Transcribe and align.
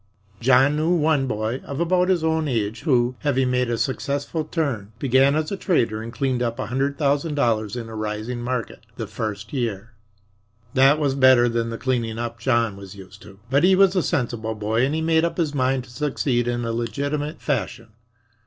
John 0.39 0.75
knew 0.77 0.89
one 0.95 1.27
boy 1.27 1.61
of 1.63 1.79
about 1.79 2.09
his 2.09 2.23
own 2.23 2.47
age, 2.47 2.81
who, 2.81 3.13
having 3.19 3.51
made 3.51 3.69
a 3.69 3.77
successful 3.77 4.43
turn, 4.43 4.93
began 4.97 5.35
as 5.35 5.51
a 5.51 5.55
trader 5.55 6.01
and 6.01 6.11
cleaned 6.11 6.41
up 6.41 6.57
a 6.57 6.65
hundred 6.65 6.97
thousand 6.97 7.35
dollars 7.35 7.75
in 7.75 7.87
a 7.87 7.93
rising 7.93 8.41
market 8.41 8.87
the 8.97 9.05
first 9.05 9.53
year. 9.53 9.93
That 10.73 10.97
was 10.97 11.13
better 11.13 11.47
than 11.47 11.69
the 11.69 11.77
cleaning 11.77 12.17
up 12.17 12.39
John 12.39 12.75
was 12.77 12.95
used 12.95 13.21
to. 13.21 13.37
But 13.51 13.63
he 13.63 13.75
was 13.75 13.95
a 13.95 14.01
sensible 14.01 14.55
boy 14.55 14.83
and 14.87 14.95
had 14.95 15.03
made 15.03 15.23
up 15.23 15.37
his 15.37 15.53
mind 15.53 15.83
to 15.83 15.91
succeed 15.91 16.47
in 16.47 16.65
a 16.65 16.71
legitimate 16.73 17.39
fashion. 17.39 17.89